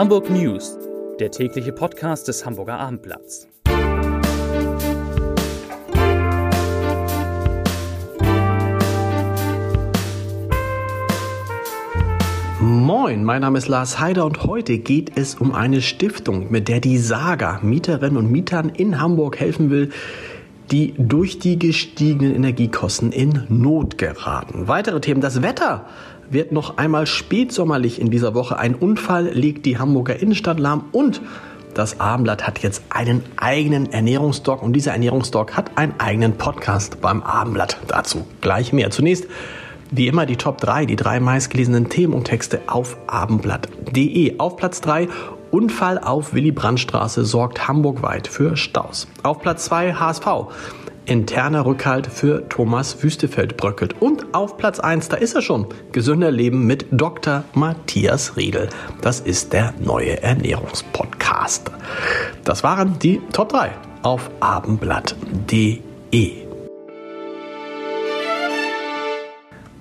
[0.00, 0.78] Hamburg News,
[1.18, 3.46] der tägliche Podcast des Hamburger Abendblatts.
[12.62, 16.80] Moin, mein Name ist Lars Heider und heute geht es um eine Stiftung, mit der
[16.80, 19.90] die Saga Mieterinnen und Mietern in Hamburg helfen will,
[20.70, 24.66] die durch die gestiegenen Energiekosten in Not geraten.
[24.66, 25.84] Weitere Themen, das Wetter
[26.30, 28.58] wird noch einmal spätsommerlich in dieser Woche.
[28.58, 31.20] Ein Unfall legt die Hamburger Innenstadt lahm und
[31.74, 37.22] das Abendblatt hat jetzt einen eigenen Ernährungsdoc und dieser Ernährungsdoc hat einen eigenen Podcast beim
[37.22, 37.78] Abendblatt.
[37.86, 38.90] Dazu gleich mehr.
[38.90, 39.26] Zunächst
[39.92, 44.38] wie immer die Top 3, die drei meistgelesenen Themen und Texte auf abendblatt.de.
[44.38, 45.08] Auf Platz 3
[45.50, 49.08] Unfall auf Willy Brandt-Straße sorgt hamburgweit für Staus.
[49.24, 50.26] Auf Platz 2 HSV.
[51.06, 54.00] Interner Rückhalt für Thomas Wüstefeld bröckelt.
[54.00, 57.44] Und auf Platz 1, da ist er schon, gesünder Leben mit Dr.
[57.54, 58.68] Matthias Riedel.
[59.00, 61.70] Das ist der neue Ernährungspodcast.
[62.44, 66.49] Das waren die Top 3 auf abendblatt.de.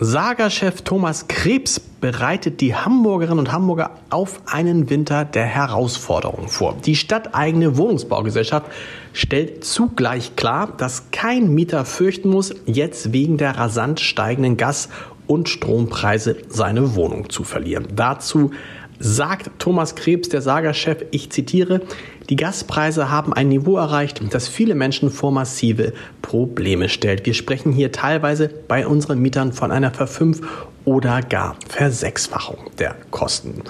[0.00, 6.76] Sagerchef Thomas Krebs bereitet die Hamburgerinnen und Hamburger auf einen Winter der Herausforderungen vor.
[6.86, 8.66] Die stadteigene Wohnungsbaugesellschaft
[9.12, 14.88] stellt zugleich klar, dass kein Mieter fürchten muss, jetzt wegen der rasant steigenden Gas-
[15.26, 17.88] und Strompreise seine Wohnung zu verlieren.
[17.96, 18.52] Dazu
[18.98, 21.80] sagt Thomas Krebs, der Sagerchef, ich zitiere,
[22.28, 27.24] die Gaspreise haben ein Niveau erreicht, das viele Menschen vor massive Probleme stellt.
[27.24, 30.40] Wir sprechen hier teilweise bei unseren Mietern von einer Verfünf-
[30.84, 33.62] oder gar Versechsfachung der Kosten.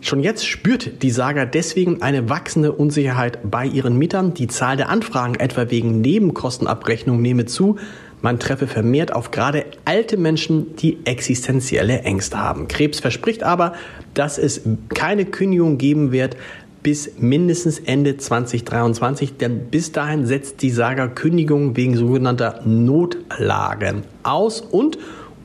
[0.00, 4.34] Schon jetzt spürt die Saga deswegen eine wachsende Unsicherheit bei ihren Mietern.
[4.34, 7.78] Die Zahl der Anfragen etwa wegen Nebenkostenabrechnung nehme zu.
[8.24, 12.68] Man treffe vermehrt auf gerade alte Menschen, die existenzielle Ängste haben.
[12.68, 13.74] Krebs verspricht aber,
[14.14, 16.38] dass es keine Kündigung geben wird
[16.82, 24.62] bis mindestens Ende 2023, denn bis dahin setzt die Saga Kündigung wegen sogenannter Notlagen aus
[24.62, 24.96] und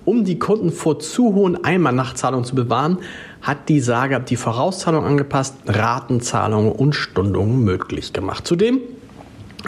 [0.05, 2.99] um die Kunden vor zu hohen Einmalnachzahlungen zu bewahren,
[3.41, 8.47] hat die Saga die Vorauszahlung angepasst, Ratenzahlungen und Stundungen möglich gemacht.
[8.47, 8.79] Zudem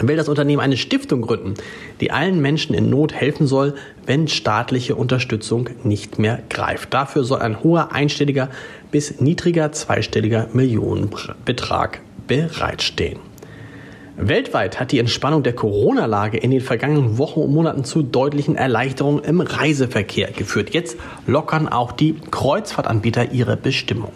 [0.00, 1.54] will das Unternehmen eine Stiftung gründen,
[2.00, 3.74] die allen Menschen in Not helfen soll,
[4.06, 6.94] wenn staatliche Unterstützung nicht mehr greift.
[6.94, 8.48] Dafür soll ein hoher einstelliger
[8.90, 13.18] bis niedriger zweistelliger Millionenbetrag bereitstehen.
[14.16, 19.24] Weltweit hat die Entspannung der Corona-Lage in den vergangenen Wochen und Monaten zu deutlichen Erleichterungen
[19.24, 20.70] im Reiseverkehr geführt.
[20.70, 24.12] Jetzt lockern auch die Kreuzfahrtanbieter ihre Bestimmung.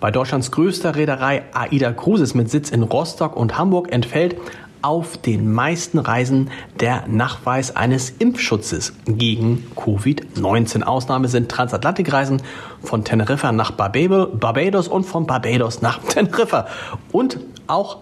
[0.00, 4.34] Bei Deutschlands größter Reederei AIDA Cruises mit Sitz in Rostock und Hamburg entfällt
[4.82, 6.50] auf den meisten Reisen
[6.80, 10.82] der Nachweis eines Impfschutzes gegen Covid-19.
[10.82, 12.42] Ausnahme sind Transatlantikreisen
[12.82, 16.66] von Teneriffa nach Barbados und von Barbados nach Teneriffa.
[17.12, 17.38] Und
[17.68, 17.98] auch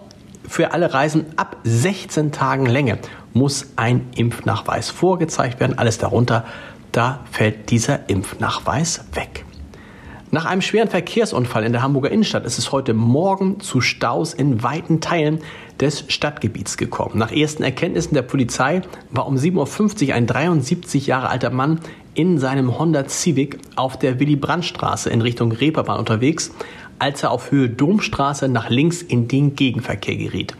[0.47, 2.97] für alle Reisen ab 16 Tagen Länge
[3.33, 5.77] muss ein Impfnachweis vorgezeigt werden.
[5.77, 6.45] Alles darunter,
[6.91, 9.45] da fällt dieser Impfnachweis weg.
[10.33, 14.63] Nach einem schweren Verkehrsunfall in der Hamburger Innenstadt ist es heute Morgen zu Staus in
[14.63, 15.39] weiten Teilen
[15.81, 17.17] des Stadtgebiets gekommen.
[17.17, 21.81] Nach ersten Erkenntnissen der Polizei war um 7.50 Uhr ein 73 Jahre alter Mann
[22.13, 26.51] in seinem Honda Civic auf der Willy-Brandt-Straße in Richtung Reeperbahn unterwegs,
[26.97, 30.55] als er auf Höhe Domstraße nach links in den Gegenverkehr geriet.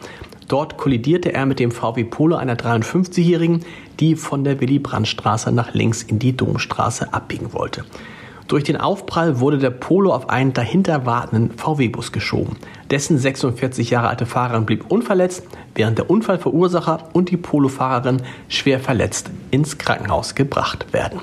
[0.50, 3.62] Dort kollidierte er mit dem VW Polo einer 53-Jährigen,
[4.02, 7.86] die von der Willy-Brandt-Straße nach links in die Domstraße abbiegen wollte.
[8.52, 12.58] Durch den Aufprall wurde der Polo auf einen dahinter wartenden VW-Bus geschoben.
[12.90, 19.30] Dessen 46 Jahre alte Fahrerin blieb unverletzt, während der Unfallverursacher und die Polofahrerin schwer verletzt
[19.52, 21.22] ins Krankenhaus gebracht werden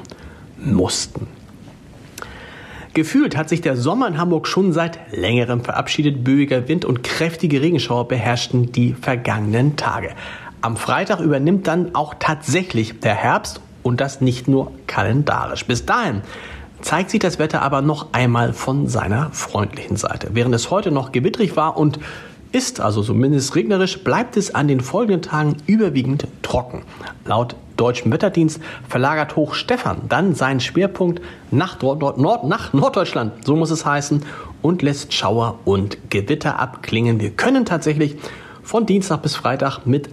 [0.56, 1.26] mussten.
[2.94, 6.24] Gefühlt hat sich der Sommer in Hamburg schon seit längerem verabschiedet.
[6.24, 10.12] Böiger Wind und kräftige Regenschauer beherrschten die vergangenen Tage.
[10.62, 15.66] Am Freitag übernimmt dann auch tatsächlich der Herbst und das nicht nur kalendarisch.
[15.66, 16.22] Bis dahin
[16.80, 20.30] zeigt sich das Wetter aber noch einmal von seiner freundlichen Seite.
[20.32, 21.98] Während es heute noch gewittrig war und
[22.50, 26.82] ist also zumindest regnerisch, bleibt es an den folgenden Tagen überwiegend trocken.
[27.26, 31.20] Laut deutschem Wetterdienst verlagert Hoch Stefan dann seinen Schwerpunkt
[31.50, 34.24] nach, Nord Nord nach Norddeutschland, so muss es heißen,
[34.62, 37.20] und lässt Schauer und Gewitter abklingen.
[37.20, 38.16] Wir können tatsächlich
[38.62, 40.08] von Dienstag bis Freitag mit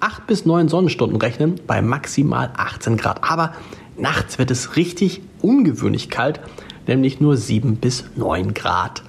[0.00, 3.22] 8 bis 9 Sonnenstunden rechnen bei maximal 18 Grad.
[3.22, 3.52] Aber
[3.96, 6.40] Nachts wird es richtig ungewöhnlich kalt,
[6.86, 9.02] nämlich nur 7 bis 9 Grad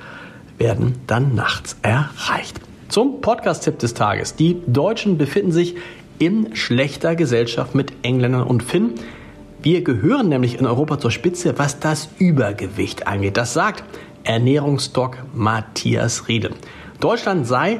[0.57, 2.59] werden dann nachts erreicht.
[2.89, 4.35] Zum Podcast-Tipp des Tages.
[4.35, 5.75] Die Deutschen befinden sich
[6.19, 8.93] in schlechter Gesellschaft mit Engländern und Finnen.
[9.61, 13.37] Wir gehören nämlich in Europa zur Spitze, was das Übergewicht angeht.
[13.37, 13.83] Das sagt
[14.23, 16.51] Ernährungsdoc Matthias Riede.
[16.99, 17.79] Deutschland sei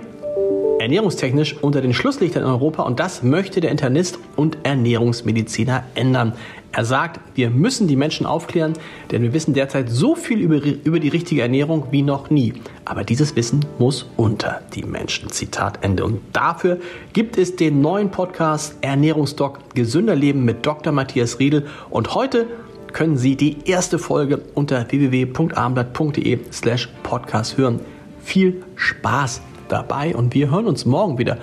[0.80, 6.34] ernährungstechnisch unter den Schlusslichtern in Europa und das möchte der Internist und Ernährungsmediziner ändern.
[6.76, 8.74] Er sagt, wir müssen die Menschen aufklären,
[9.12, 12.56] denn wir wissen derzeit so viel über, über die richtige Ernährung wie noch nie.
[12.84, 15.30] Aber dieses Wissen muss unter die Menschen.
[15.30, 16.04] Zitat Ende.
[16.04, 16.80] Und dafür
[17.14, 20.92] gibt es den neuen Podcast Ernährungsdoc Gesünder Leben mit Dr.
[20.92, 21.68] Matthias Riedel.
[21.92, 22.48] Und heute
[22.92, 27.82] können Sie die erste Folge unter www.armblatt.de slash podcast hören.
[28.24, 31.38] Viel Spaß dabei und wir hören uns morgen wieder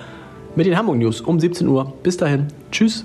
[0.56, 1.92] mit den Hamburg News um 17 Uhr.
[2.02, 3.04] Bis dahin, tschüss.